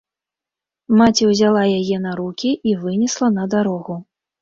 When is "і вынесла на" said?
2.73-3.51